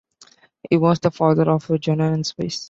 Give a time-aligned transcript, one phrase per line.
[0.67, 2.59] He was the father of Johannes Weiss.